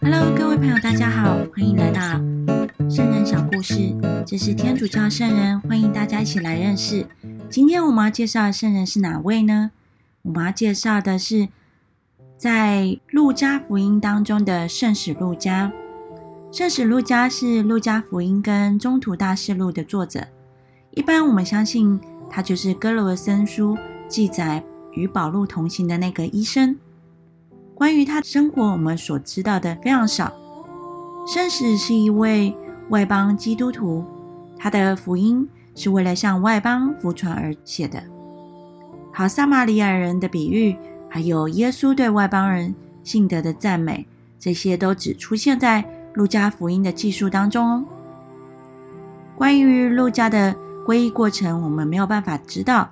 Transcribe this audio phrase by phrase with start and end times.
[0.00, 2.00] Hello，各位朋友，大家好，欢迎来到
[2.88, 3.94] 圣人小故事。
[4.26, 7.06] 这是天主教圣人，欢迎大家一起来认识。
[7.50, 9.72] 今天我们要介绍的圣人是哪位呢？
[10.22, 11.48] 我们要介绍的是
[12.38, 15.70] 在路加福音当中的圣使路加。
[16.50, 20.28] 圣使路加是路加福音跟中途大事录的作者。
[20.92, 22.00] 一般我们相信
[22.30, 23.76] 他就是哥罗森书
[24.08, 26.78] 记载与保禄同行的那个医生。
[27.80, 30.30] 关于他的生活，我们所知道的非常少。
[31.26, 32.54] 圣使是一位
[32.90, 34.04] 外邦基督徒，
[34.58, 38.02] 他的福音是为了向外邦服传而写的。
[39.10, 40.76] 好，撒玛利亚人的比喻，
[41.08, 44.06] 还有耶稣对外邦人信德的赞美，
[44.38, 47.84] 这些都只出现在路加福音的记述当中哦。
[49.38, 50.54] 关于路加的
[50.86, 52.90] 皈依过程，我们没有办法知道。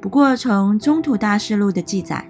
[0.00, 2.26] 不过，从中途大事录的记载，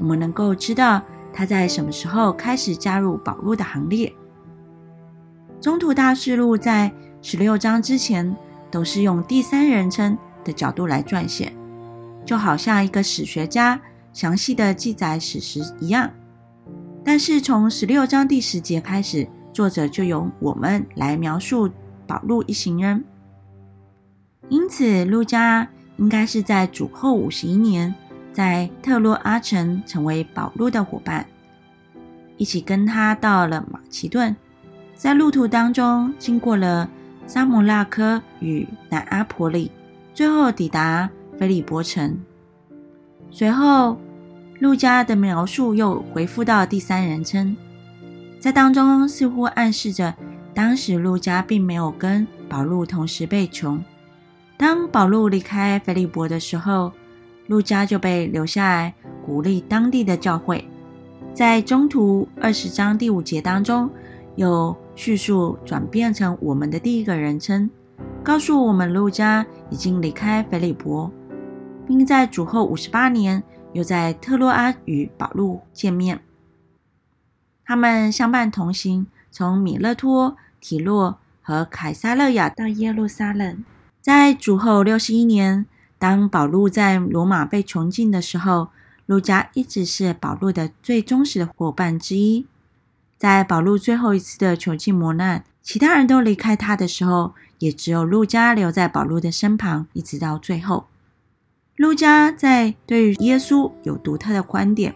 [0.00, 1.00] 我们能够知道。
[1.38, 4.12] 他在什么时候开始加入保禄的行列？
[5.60, 6.90] 中途大事录在
[7.22, 8.36] 十六章之前
[8.72, 11.52] 都是用第三人称的角度来撰写，
[12.26, 13.80] 就好像一个史学家
[14.12, 16.10] 详细的记载史实一样。
[17.04, 21.70] 但是从十六章第十节开始，作者就由我们来描述
[22.04, 23.04] 保禄一行人。
[24.48, 27.94] 因此，路加应该是在主后五十一年。
[28.38, 31.26] 在特洛阿城成为保禄的伙伴，
[32.36, 34.36] 一起跟他到了马其顿，
[34.94, 36.88] 在路途当中经过了
[37.26, 39.72] 沙摩拉科与南阿婆里，
[40.14, 42.16] 最后抵达菲利波城。
[43.28, 43.98] 随后，
[44.60, 47.56] 路加的描述又回复到第三人称，
[48.38, 50.14] 在当中似乎暗示着
[50.54, 53.76] 当时路加并没有跟保禄同时被囚。
[54.56, 56.92] 当保禄离开菲利波的时候。
[57.48, 60.68] 路加就被留下来鼓励当地的教会，
[61.32, 63.90] 在中途二十章第五节当中，
[64.36, 67.70] 有叙述转变成我们的第一个人称，
[68.22, 71.10] 告诉我们路加已经离开腓利伯，
[71.86, 73.42] 并在主后五十八年
[73.72, 76.20] 又在特洛阿与保禄见面，
[77.64, 83.64] 他们相伴同行，从米勒托、提洛和凯撒勒亚到耶路撒冷，
[84.02, 85.64] 在主后六十一年。
[85.98, 88.68] 当保禄在罗马被囚禁的时候，
[89.06, 92.46] 路加一直是保禄的最忠实的伙伴之一。
[93.16, 100.86] 在保禄最后一次的囚禁磨难，其他人都离开他的时候，也只有路加留在保禄的身旁，一直到最后。
[101.74, 104.94] 路加在对于耶稣有独特的观点，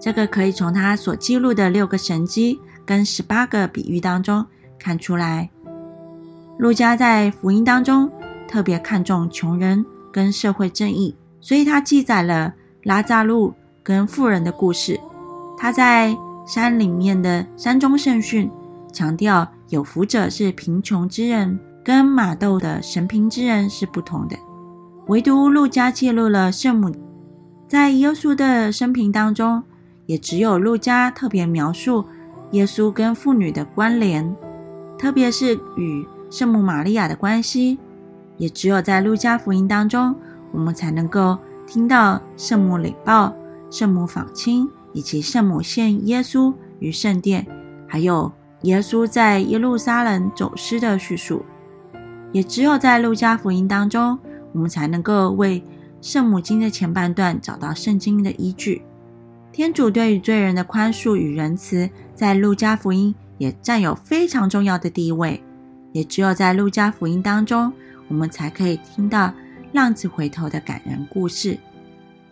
[0.00, 4.46] 这个可以从他所记录的六个神迹跟十八个比喻当中
[4.78, 5.50] 看出来。
[6.58, 8.10] 路加在福音当中
[8.48, 9.84] 特别看重穷人。
[10.18, 12.52] 跟社会正义，所以他记载了
[12.82, 14.98] 拉扎路跟富人的故事。
[15.56, 18.50] 他在山里面的山中圣训
[18.92, 24.36] 强调，有福者是贫穷之人，跟马窦的神贫之人是不同的。
[25.06, 26.92] 唯独路加记录了圣母，
[27.68, 29.62] 在耶稣的生平当中，
[30.06, 32.04] 也只有路加特别描述
[32.50, 34.34] 耶稣跟妇女的关联，
[34.98, 37.78] 特别是与圣母玛利亚的关系。
[38.38, 40.14] 也只有在路加福音当中，
[40.52, 43.34] 我们才能够听到圣母领报、
[43.70, 47.46] 圣母访亲，以及圣母献耶稣于圣殿，
[47.86, 48.32] 还有
[48.62, 51.44] 耶稣在耶路撒冷走失的叙述。
[52.32, 54.18] 也只有在路加福音当中，
[54.52, 55.62] 我们才能够为
[56.00, 58.82] 圣母经的前半段找到圣经的依据。
[59.50, 65.42] 天主对于罪人的宽恕与仁慈，在路加福音也占有非常重要的地位。
[65.92, 67.72] 也只有在路加福音当中。
[68.08, 69.32] 我们才可以听到
[69.72, 71.58] 浪子回头的感人故事，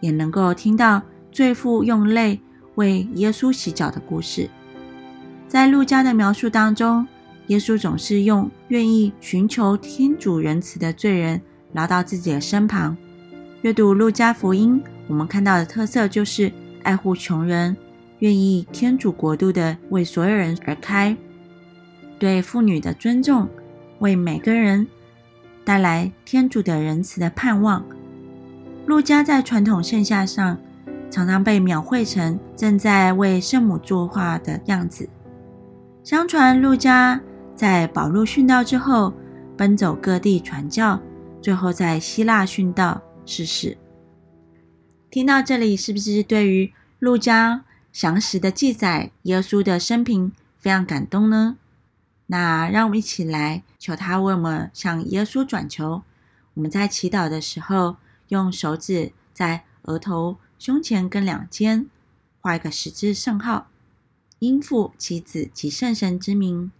[0.00, 1.00] 也能够听到
[1.32, 2.40] 罪妇用泪
[2.74, 4.50] 为耶稣洗脚的故事。
[5.48, 7.06] 在路加的描述当中，
[7.46, 11.40] 耶稣总是用愿意寻求天主仁慈的罪人
[11.72, 12.96] 拉到自己的身旁。
[13.62, 16.52] 阅读路加福音，我们看到的特色就是
[16.82, 17.76] 爱护穷人，
[18.20, 21.16] 愿意天主国度的为所有人而开，
[22.18, 23.48] 对妇女的尊重，
[23.98, 24.86] 为每个人。
[25.70, 27.86] 带来天主的仁慈的盼望。
[28.86, 30.58] 路加在传统圣像上
[31.08, 35.08] 常常被描绘成正在为圣母作画的样子。
[36.02, 37.20] 相传路加
[37.54, 39.12] 在保禄殉道之后，
[39.56, 41.00] 奔走各地传教，
[41.40, 43.78] 最后在希腊殉道逝世。
[45.08, 47.62] 听到这里，是不是对于路加
[47.92, 51.58] 详实的记载耶稣的生平非常感动呢？
[52.32, 56.02] 那让我们一起来求他为我们向耶稣转求。
[56.54, 57.96] 我们在祈祷的时候，
[58.28, 61.86] 用手指在额头、胸前跟两肩
[62.40, 63.66] 画一个十字圣号，
[64.38, 66.70] 因父、其子及圣神之名。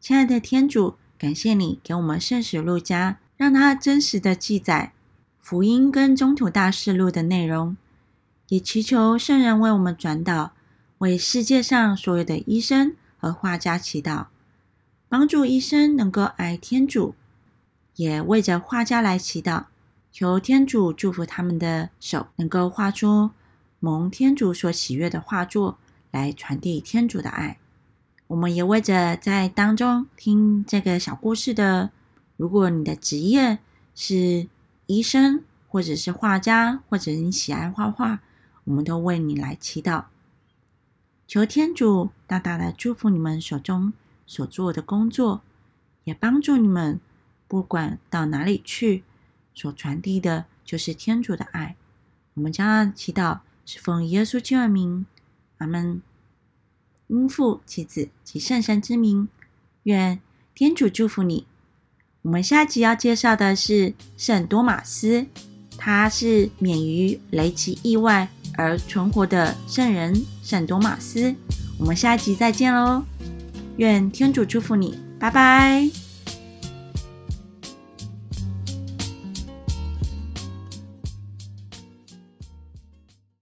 [0.00, 4.92] 亲爱的天主，感谢你给我们圣史路加，让他真实的记载
[5.40, 7.76] 福音跟中土大事录的内容，
[8.48, 10.52] 也祈求圣人为我们转导，
[10.98, 14.26] 为世界上所有的医生和画家祈祷，
[15.10, 17.16] 帮助医生能够爱天主，
[17.96, 19.64] 也为着画家来祈祷。
[20.12, 23.30] 求天主祝福他们的手，能够画出
[23.80, 25.78] 蒙天主所喜悦的画作，
[26.12, 27.58] 来传递天主的爱。
[28.28, 31.90] 我们也为着在当中听这个小故事的，
[32.36, 33.58] 如果你的职业
[33.96, 34.46] 是
[34.86, 38.20] 医生，或者是画家，或者你喜爱画画，
[38.62, 40.04] 我们都为你来祈祷。
[41.26, 43.92] 求天主大大的祝福你们手中
[44.30, 45.42] 所做的工作，
[46.04, 47.00] 也帮助你们，
[47.48, 49.02] 不管到哪里去。
[49.52, 51.74] 所传递的就是天主的爱。
[52.34, 55.04] 我们将要祈祷，是奉耶稣基督名，
[55.58, 56.00] 阿门。
[57.08, 59.26] 因父、其子及圣神之名，
[59.82, 60.20] 愿
[60.54, 61.48] 天主祝福你。
[62.22, 65.26] 我们下集要介绍的是圣多马斯，
[65.76, 71.34] 他是免于雷奇意外而存活的圣人圣多马斯。
[71.80, 73.04] 我们下集再见喽！
[73.76, 76.09] 愿天主祝福你，拜拜。